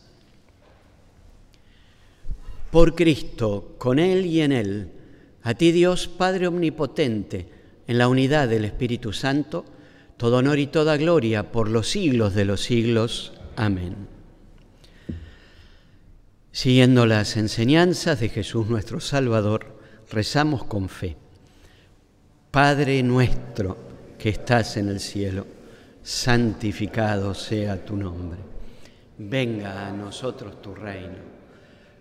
por 2.71 2.95
Cristo, 2.95 3.75
con 3.77 3.99
Él 3.99 4.25
y 4.25 4.41
en 4.41 4.53
Él, 4.53 4.91
a 5.43 5.53
ti 5.53 5.71
Dios 5.71 6.07
Padre 6.07 6.47
Omnipotente, 6.47 7.47
en 7.85 7.97
la 7.97 8.07
unidad 8.07 8.47
del 8.47 8.63
Espíritu 8.63 9.11
Santo, 9.11 9.65
todo 10.15 10.37
honor 10.37 10.57
y 10.57 10.67
toda 10.67 10.95
gloria 10.95 11.51
por 11.51 11.69
los 11.69 11.89
siglos 11.89 12.33
de 12.33 12.45
los 12.45 12.61
siglos. 12.61 13.33
Amén. 13.57 13.95
Siguiendo 16.53 17.05
las 17.05 17.35
enseñanzas 17.37 18.19
de 18.19 18.29
Jesús 18.29 18.67
nuestro 18.67 19.01
Salvador, 19.01 19.77
rezamos 20.09 20.63
con 20.63 20.87
fe. 20.87 21.17
Padre 22.51 23.03
nuestro 23.03 23.77
que 24.17 24.29
estás 24.29 24.77
en 24.77 24.89
el 24.89 24.99
cielo, 24.99 25.45
santificado 26.03 27.33
sea 27.33 27.83
tu 27.83 27.97
nombre. 27.97 28.39
Venga 29.17 29.87
a 29.87 29.91
nosotros 29.91 30.61
tu 30.61 30.73
reino 30.73 31.30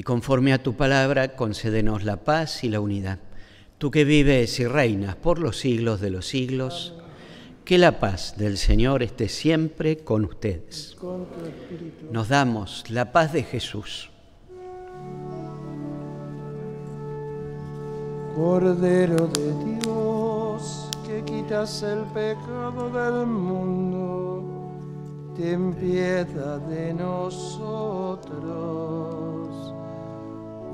Y 0.00 0.02
conforme 0.02 0.54
a 0.54 0.62
tu 0.62 0.76
palabra, 0.76 1.36
concédenos 1.36 2.04
la 2.04 2.24
paz 2.24 2.64
y 2.64 2.70
la 2.70 2.80
unidad 2.80 3.18
tú 3.76 3.90
que 3.90 4.04
vives 4.04 4.58
y 4.60 4.66
reinas 4.66 5.14
por 5.14 5.38
los 5.38 5.58
siglos 5.58 6.00
de 6.00 6.08
los 6.08 6.26
siglos, 6.26 6.94
que 7.66 7.76
la 7.76 7.98
paz 7.98 8.36
del 8.38 8.56
Señor 8.56 9.02
esté 9.02 9.28
siempre 9.30 9.98
con 10.04 10.24
ustedes. 10.26 10.96
Nos 12.10 12.28
damos 12.28 12.84
la 12.90 13.10
paz 13.10 13.32
de 13.32 13.42
Jesús. 13.42 14.10
Cordero 18.34 19.26
de 19.28 19.54
Dios, 19.82 20.90
que 21.06 21.22
quitas 21.24 21.82
el 21.82 22.00
pecado 22.14 22.90
del 22.90 23.26
mundo, 23.26 24.44
ten 25.36 25.72
piedad 25.72 26.58
de 26.60 26.92
nosotros. 26.92 28.10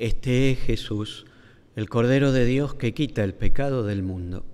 Este 0.00 0.50
es 0.50 0.60
Jesús 0.60 1.26
el 1.76 1.90
Cordero 1.90 2.32
de 2.32 2.46
Dios 2.46 2.72
que 2.72 2.94
quita 2.94 3.22
el 3.22 3.34
pecado 3.34 3.84
del 3.84 4.02
mundo. 4.02 4.46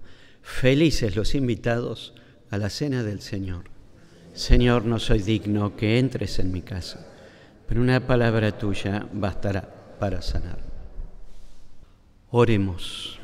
Felices 0.43 1.15
los 1.15 1.37
invitados 1.37 2.15
a 2.51 2.59
la 2.59 2.69
cena 2.69 3.05
del 3.05 3.21
Señor. 3.21 3.67
Señor, 4.35 4.87
no 4.87 4.99
soy 4.99 5.21
digno 5.21 5.77
que 5.77 6.01
entres 6.01 6.41
en 6.41 6.51
mi 6.51 6.63
casa, 6.63 7.07
pero 7.69 7.81
una 7.81 8.09
palabra 8.09 8.59
tuya 8.59 9.07
bastará 9.13 9.73
para 10.01 10.21
sanar. 10.21 10.59
Oremos. 12.33 13.21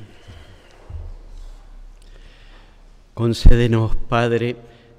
Concédenos, 3.14 3.96
Padre, 3.96 4.54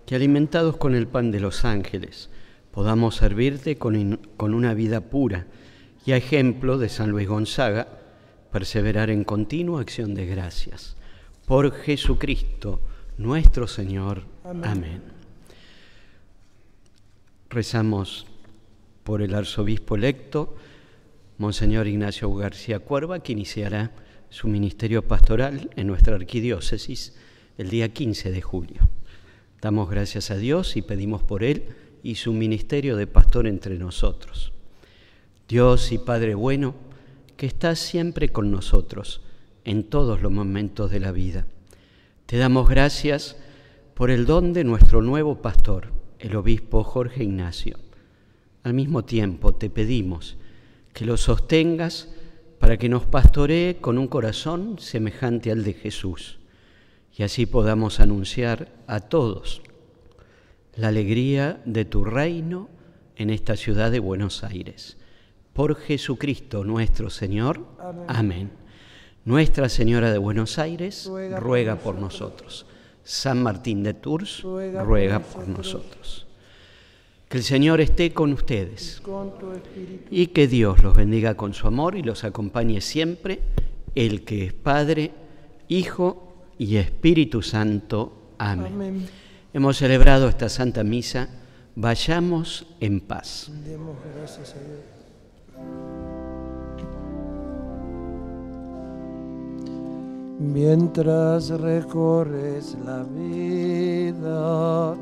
que 0.05 0.15
alimentados 0.15 0.75
con 0.75 0.93
el 0.93 1.07
pan 1.07 1.31
de 1.31 1.39
los 1.39 1.63
ángeles, 1.63 2.29
podamos 2.71 3.15
servirte 3.15 3.77
con, 3.77 4.19
con 4.35 4.53
una 4.53 4.73
vida 4.73 4.99
pura 4.99 5.47
y 6.05 6.11
a 6.11 6.17
ejemplo 6.17 6.77
de 6.77 6.89
San 6.89 7.11
Luis 7.11 7.27
Gonzaga, 7.27 7.87
perseverar 8.51 9.09
en 9.09 9.23
continua 9.23 9.81
acción 9.81 10.13
de 10.13 10.25
gracias. 10.25 10.95
Por 11.45 11.71
Jesucristo, 11.71 12.81
nuestro 13.17 13.67
Señor. 13.67 14.23
Amén. 14.43 15.01
Rezamos 17.49 18.25
por 19.03 19.21
el 19.21 19.35
arzobispo 19.35 19.95
electo, 19.95 20.55
Monseñor 21.37 21.87
Ignacio 21.87 22.33
García 22.33 22.79
Cuerva, 22.79 23.19
que 23.19 23.33
iniciará 23.33 23.91
su 24.29 24.47
ministerio 24.47 25.07
pastoral 25.07 25.69
en 25.75 25.87
nuestra 25.87 26.15
arquidiócesis 26.15 27.15
el 27.57 27.69
día 27.69 27.89
15 27.89 28.31
de 28.31 28.41
julio. 28.41 28.89
Damos 29.61 29.89
gracias 29.89 30.31
a 30.31 30.37
Dios 30.37 30.75
y 30.75 30.81
pedimos 30.81 31.23
por 31.23 31.43
él 31.43 31.65
y 32.01 32.15
su 32.15 32.33
ministerio 32.33 32.97
de 32.97 33.07
pastor 33.07 33.47
entre 33.47 33.77
nosotros. 33.77 34.52
Dios 35.47 35.91
y 35.91 35.97
Padre 35.97 36.35
bueno, 36.35 36.73
que 37.35 37.45
estás 37.45 37.79
siempre 37.79 38.29
con 38.29 38.49
nosotros 38.49 39.21
en 39.65 39.83
todos 39.83 40.21
los 40.21 40.31
momentos 40.31 40.89
de 40.89 41.01
la 41.01 41.11
vida. 41.11 41.47
Te 42.25 42.37
damos 42.37 42.69
gracias 42.69 43.35
por 43.93 44.09
el 44.09 44.25
don 44.25 44.53
de 44.53 44.63
nuestro 44.63 45.01
nuevo 45.01 45.41
pastor, 45.41 45.91
el 46.19 46.37
obispo 46.37 46.83
Jorge 46.83 47.23
Ignacio. 47.23 47.77
Al 48.63 48.73
mismo 48.73 49.03
tiempo 49.03 49.53
te 49.53 49.69
pedimos 49.69 50.37
que 50.93 51.05
lo 51.05 51.17
sostengas 51.17 52.09
para 52.59 52.77
que 52.77 52.87
nos 52.87 53.05
pastoree 53.05 53.77
con 53.81 53.97
un 53.97 54.07
corazón 54.07 54.79
semejante 54.79 55.51
al 55.51 55.65
de 55.65 55.73
Jesús 55.73 56.39
y 57.17 57.23
así 57.23 57.45
podamos 57.45 57.99
anunciar 57.99 58.71
a 58.87 59.01
todos 59.01 59.61
la 60.75 60.87
alegría 60.87 61.61
de 61.65 61.83
tu 61.83 62.05
reino 62.05 62.69
en 63.17 63.29
esta 63.29 63.57
ciudad 63.57 63.91
de 63.91 63.99
Buenos 63.99 64.45
Aires 64.45 64.97
por 65.53 65.75
Jesucristo 65.75 66.63
nuestro 66.63 67.09
Señor. 67.09 67.61
Amén. 68.07 68.51
Nuestra 69.25 69.69
Señora 69.69 70.11
de 70.11 70.17
Buenos 70.17 70.59
Aires 70.59 71.09
ruega, 71.39 71.77
por 71.77 71.95
nosotros. 71.95 72.65
San 73.03 73.41
Martín 73.41 73.83
de 73.83 73.93
Tours 73.93 74.41
ruega, 74.41 75.19
por 75.19 75.47
nosotros. 75.47 76.27
Que 77.29 77.37
el 77.37 77.43
Señor 77.43 77.81
esté 77.81 78.11
con 78.13 78.33
ustedes 78.33 79.01
y 80.11 80.27
que 80.27 80.47
Dios 80.47 80.83
los 80.83 80.95
bendiga 80.95 81.35
con 81.35 81.53
su 81.53 81.67
amor 81.67 81.95
y 81.95 82.03
los 82.03 82.23
acompañe 82.23 82.81
siempre, 82.81 83.39
el 83.95 84.23
que 84.23 84.45
es 84.45 84.53
Padre, 84.53 85.11
Hijo 85.67 86.35
y 86.59 86.75
Espíritu 86.75 87.41
Santo. 87.41 88.33
Amén. 88.37 88.73
Amén. 88.73 89.09
Hemos 89.53 89.77
celebrado 89.77 90.27
esta 90.27 90.49
Santa 90.49 90.83
Misa. 90.83 91.29
Vayamos 91.75 92.67
en 92.79 92.99
paz. 92.99 93.51
Demos 93.65 93.95
gracias 94.15 94.53
a 94.53 94.59
Dios. 94.59 94.92
Mientras 100.39 101.49
recorres 101.49 102.77
la 102.85 103.03
vida, 103.03 104.93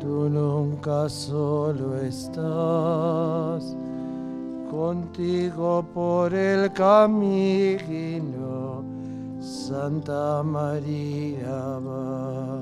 tú 0.00 0.28
nunca 0.30 1.08
solo 1.08 1.98
estás. 1.98 3.76
Contigo 4.70 5.84
por 5.92 6.32
el 6.32 6.72
camino, 6.72 8.82
Santa 9.38 10.42
María 10.42 11.78
va. 11.86 12.58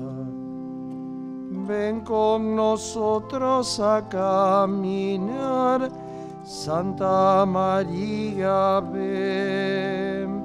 Ven 1.67 2.01
con 2.01 2.55
nosotros 2.55 3.79
a 3.79 4.07
caminar 4.09 5.89
Santa 6.49 7.45
María, 7.45 8.79
ven, 8.79 10.41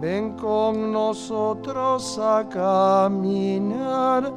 ven 0.00 0.32
con 0.32 0.90
nosotros 0.90 2.18
a 2.18 2.48
caminar. 2.48 4.32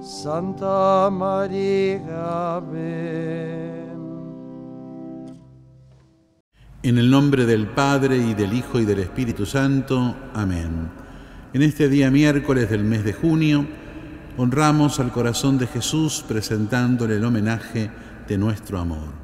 Santa 0.00 1.10
María, 1.10 2.62
ven. 2.72 3.92
En 6.82 6.96
el 6.96 7.10
nombre 7.10 7.44
del 7.44 7.66
Padre 7.66 8.16
y 8.16 8.32
del 8.32 8.54
Hijo 8.54 8.80
y 8.80 8.86
del 8.86 9.00
Espíritu 9.00 9.44
Santo. 9.44 10.16
Amén. 10.32 10.88
En 11.52 11.60
este 11.60 11.90
día 11.90 12.10
miércoles 12.10 12.70
del 12.70 12.84
mes 12.84 13.04
de 13.04 13.12
junio, 13.12 13.66
honramos 14.38 14.98
al 14.98 15.12
corazón 15.12 15.58
de 15.58 15.66
Jesús 15.66 16.24
presentándole 16.26 17.16
el 17.16 17.24
homenaje 17.26 17.90
de 18.26 18.38
nuestro 18.38 18.78
amor. 18.78 19.20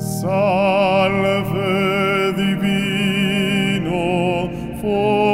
Salve 0.00 1.52
divino, 2.36 3.98
for 4.80 5.27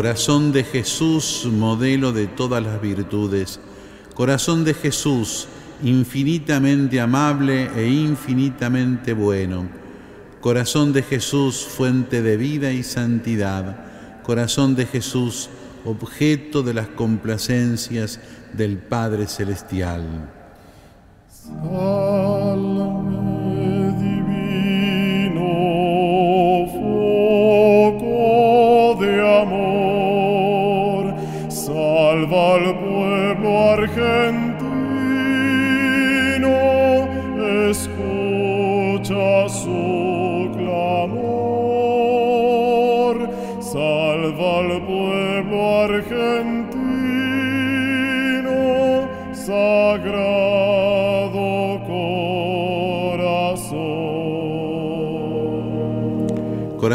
corazón. 0.00 0.50
De 0.52 0.64
Jesús, 0.64 1.46
modelo 1.52 2.12
de 2.12 2.26
todas 2.26 2.62
las 2.62 2.80
virtudes. 2.80 3.60
Corazón 4.14 4.64
de 4.64 4.72
Jesús, 4.72 5.46
infinitamente 5.82 6.98
amable 6.98 7.68
e 7.76 7.86
infinitamente 7.86 9.12
bueno. 9.12 9.68
Corazón 10.40 10.94
de 10.94 11.02
Jesús, 11.02 11.66
fuente 11.66 12.22
de 12.22 12.38
vida 12.38 12.72
y 12.72 12.82
santidad. 12.82 14.22
Corazón 14.22 14.74
de 14.74 14.86
Jesús, 14.86 15.50
objeto 15.84 16.62
de 16.62 16.72
las 16.72 16.88
complacencias 16.88 18.20
del 18.54 18.78
Padre 18.78 19.26
Celestial. 19.26 20.30
Salve 21.28 22.09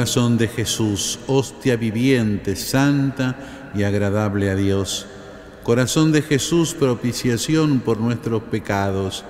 corazón. 0.05 0.37
De 0.37 0.47
Jesús, 0.47 1.17
hostia 1.25 1.77
viviente, 1.77 2.55
santa 2.55 3.35
y 3.73 3.81
agradable 3.81 4.51
a 4.51 4.55
Dios. 4.55 5.07
Corazón 5.63 6.11
de 6.11 6.21
Jesús, 6.21 6.75
propiciación 6.75 7.79
por 7.79 7.99
nuestros 7.99 8.43
pecados. 8.43 9.25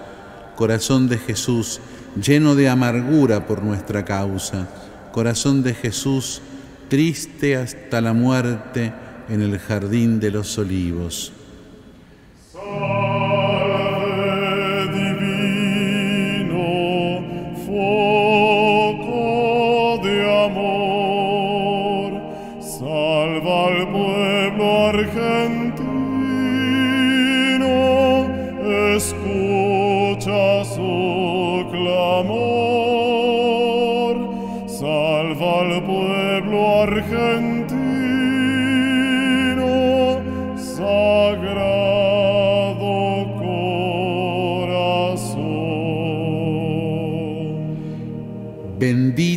Corazón 0.58 1.08
de 1.08 1.18
Jesús, 1.18 1.80
lleno 2.22 2.56
de 2.56 2.68
amargura 2.68 3.48
por 3.48 3.64
nuestra 3.64 4.04
causa. 4.04 4.68
Corazón 5.14 5.64
de 5.64 5.74
Jesús, 5.74 6.42
triste 6.90 7.56
hasta 7.56 8.02
la 8.02 8.12
muerte 8.12 8.92
en 9.30 9.42
el 9.42 9.58
jardín 9.60 10.20
de 10.20 10.32
los 10.32 10.58
olivos. 10.58 11.32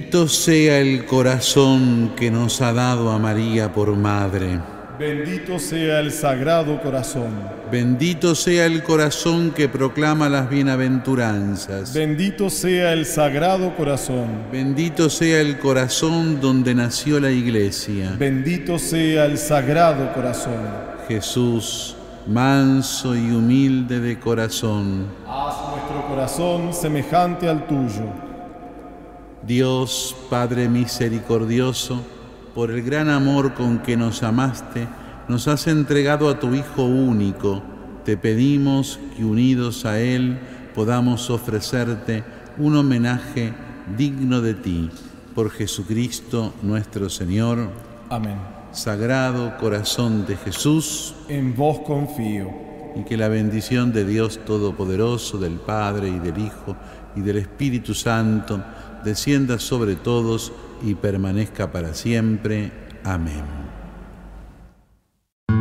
Bendito 0.08 0.26
sea 0.26 0.78
el 0.78 1.04
corazón 1.04 2.14
que 2.16 2.30
nos 2.30 2.62
ha 2.62 2.72
dado 2.72 3.10
a 3.10 3.18
María 3.18 3.70
por 3.70 3.94
madre. 3.94 4.58
Bendito 4.98 5.58
sea 5.58 6.00
el 6.00 6.12
sagrado 6.12 6.80
corazón. 6.80 7.28
Bendito 7.70 8.34
sea 8.34 8.64
el 8.64 8.82
corazón 8.82 9.50
que 9.50 9.68
proclama 9.68 10.30
las 10.30 10.48
bienaventuranzas. 10.48 11.92
Bendito 11.92 12.48
sea 12.48 12.94
el 12.94 13.04
sagrado 13.04 13.76
corazón. 13.76 14.44
Bendito 14.50 15.10
sea 15.10 15.42
el 15.42 15.58
corazón 15.58 16.40
donde 16.40 16.74
nació 16.74 17.20
la 17.20 17.30
iglesia. 17.30 18.16
Bendito 18.18 18.78
sea 18.78 19.26
el 19.26 19.36
sagrado 19.36 20.10
corazón. 20.14 20.56
Jesús, 21.06 21.96
manso 22.26 23.14
y 23.14 23.30
humilde 23.30 24.00
de 24.00 24.18
corazón. 24.18 25.04
Haz 25.26 25.54
nuestro 25.70 26.08
corazón 26.08 26.72
semejante 26.72 27.46
al 27.46 27.66
tuyo. 27.66 28.27
Dios 29.48 30.14
Padre 30.28 30.68
misericordioso, 30.68 32.04
por 32.54 32.70
el 32.70 32.82
gran 32.82 33.08
amor 33.08 33.54
con 33.54 33.78
que 33.78 33.96
nos 33.96 34.22
amaste, 34.22 34.86
nos 35.26 35.48
has 35.48 35.66
entregado 35.68 36.28
a 36.28 36.38
tu 36.38 36.54
Hijo 36.54 36.84
único. 36.84 37.62
Te 38.04 38.18
pedimos 38.18 39.00
que 39.16 39.24
unidos 39.24 39.86
a 39.86 40.00
Él 40.00 40.38
podamos 40.74 41.30
ofrecerte 41.30 42.24
un 42.58 42.76
homenaje 42.76 43.54
digno 43.96 44.42
de 44.42 44.52
ti. 44.52 44.90
Por 45.34 45.50
Jesucristo 45.50 46.52
nuestro 46.60 47.08
Señor. 47.08 47.70
Amén. 48.10 48.36
Sagrado 48.72 49.56
corazón 49.56 50.26
de 50.26 50.36
Jesús, 50.36 51.14
En 51.26 51.56
vos 51.56 51.78
confío. 51.86 52.68
y 52.96 53.04
que 53.04 53.16
la 53.16 53.28
bendición 53.28 53.92
de 53.92 54.04
Dios 54.04 54.40
Todopoderoso, 54.44 55.38
del 55.38 55.54
Padre 55.54 56.08
y 56.08 56.18
del 56.18 56.38
Hijo 56.38 56.76
y 57.14 57.20
del 57.20 57.36
Espíritu 57.38 57.94
Santo 57.94 58.62
descienda 59.04 59.58
sobre 59.58 59.96
todos 59.96 60.52
y 60.82 60.94
permanezca 60.94 61.72
para 61.72 61.94
siempre. 61.94 62.72
Amén. 63.04 63.67